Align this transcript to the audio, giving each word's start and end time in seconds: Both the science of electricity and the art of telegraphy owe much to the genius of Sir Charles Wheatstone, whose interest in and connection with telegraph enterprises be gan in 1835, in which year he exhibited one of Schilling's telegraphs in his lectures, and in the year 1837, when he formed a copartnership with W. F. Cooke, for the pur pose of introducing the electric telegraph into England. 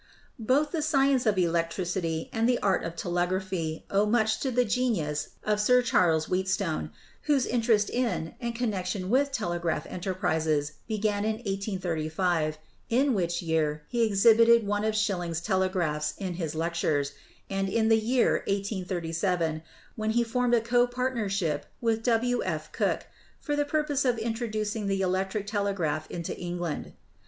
Both 0.39 0.71
the 0.71 0.81
science 0.81 1.27
of 1.27 1.37
electricity 1.37 2.31
and 2.33 2.49
the 2.49 2.57
art 2.57 2.83
of 2.83 2.95
telegraphy 2.95 3.85
owe 3.91 4.07
much 4.07 4.39
to 4.39 4.49
the 4.49 4.65
genius 4.65 5.35
of 5.43 5.59
Sir 5.61 5.83
Charles 5.83 6.25
Wheatstone, 6.27 6.89
whose 7.29 7.45
interest 7.45 7.87
in 7.87 8.33
and 8.41 8.55
connection 8.55 9.11
with 9.11 9.31
telegraph 9.31 9.85
enterprises 9.85 10.71
be 10.87 10.97
gan 10.97 11.23
in 11.23 11.35
1835, 11.35 12.57
in 12.89 13.13
which 13.13 13.43
year 13.43 13.83
he 13.89 14.03
exhibited 14.03 14.65
one 14.65 14.83
of 14.83 14.95
Schilling's 14.95 15.39
telegraphs 15.39 16.15
in 16.17 16.33
his 16.33 16.55
lectures, 16.55 17.11
and 17.47 17.69
in 17.69 17.87
the 17.89 17.99
year 17.99 18.41
1837, 18.47 19.61
when 19.95 20.09
he 20.09 20.23
formed 20.23 20.55
a 20.55 20.61
copartnership 20.61 21.65
with 21.79 22.01
W. 22.01 22.41
F. 22.43 22.71
Cooke, 22.71 23.05
for 23.39 23.55
the 23.55 23.65
pur 23.65 23.83
pose 23.83 24.03
of 24.03 24.17
introducing 24.17 24.87
the 24.87 25.01
electric 25.03 25.45
telegraph 25.45 26.09
into 26.09 26.35
England. 26.35 26.93